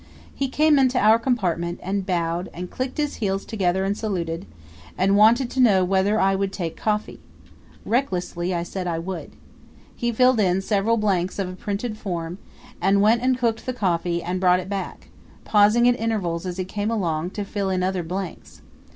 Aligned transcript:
He 0.33 0.47
came 0.47 0.79
into 0.79 0.97
our 0.97 1.19
compartment 1.19 1.79
and 1.83 2.03
bowed 2.07 2.49
and 2.55 2.71
clicked 2.71 2.97
his 2.97 3.17
heels 3.17 3.45
together 3.45 3.85
and 3.85 3.95
saluted, 3.95 4.47
and 4.97 5.15
wanted 5.15 5.51
to 5.51 5.59
know 5.59 5.85
whether 5.85 6.19
I 6.19 6.33
would 6.33 6.51
take 6.51 6.75
coffee. 6.75 7.19
Recklessly 7.85 8.51
I 8.51 8.63
said 8.63 8.87
I 8.87 8.97
would. 8.97 9.33
He 9.95 10.11
filled 10.11 10.39
in 10.39 10.61
several 10.63 10.97
blanks 10.97 11.37
of 11.37 11.47
a 11.49 11.53
printed 11.53 11.99
form, 11.99 12.39
and 12.81 12.99
went 13.03 13.21
and 13.21 13.37
cooked 13.37 13.67
the 13.67 13.73
coffee 13.73 14.23
and 14.23 14.39
brought 14.41 14.59
it 14.59 14.69
back, 14.69 15.09
pausing 15.45 15.87
at 15.87 15.99
intervals 15.99 16.47
as 16.47 16.57
he 16.57 16.65
came 16.65 16.89
along 16.89 17.29
to 17.37 17.45
fill 17.45 17.69
in 17.69 17.83
other 17.83 18.01
blanks. 18.01 18.63